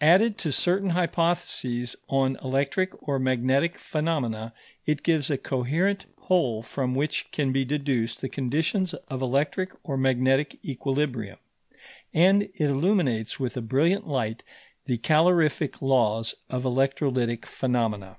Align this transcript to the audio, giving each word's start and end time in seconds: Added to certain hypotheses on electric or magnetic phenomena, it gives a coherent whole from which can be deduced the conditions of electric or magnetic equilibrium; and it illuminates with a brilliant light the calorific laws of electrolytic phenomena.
Added 0.00 0.38
to 0.38 0.50
certain 0.50 0.88
hypotheses 0.96 1.94
on 2.08 2.38
electric 2.42 3.06
or 3.06 3.18
magnetic 3.18 3.76
phenomena, 3.78 4.54
it 4.86 5.02
gives 5.02 5.28
a 5.30 5.36
coherent 5.36 6.06
whole 6.20 6.62
from 6.62 6.94
which 6.94 7.30
can 7.32 7.52
be 7.52 7.66
deduced 7.66 8.22
the 8.22 8.30
conditions 8.30 8.94
of 8.94 9.20
electric 9.20 9.72
or 9.82 9.98
magnetic 9.98 10.58
equilibrium; 10.64 11.38
and 12.14 12.44
it 12.44 12.58
illuminates 12.60 13.38
with 13.38 13.58
a 13.58 13.60
brilliant 13.60 14.06
light 14.06 14.42
the 14.86 14.96
calorific 14.96 15.82
laws 15.82 16.34
of 16.48 16.64
electrolytic 16.64 17.44
phenomena. 17.44 18.16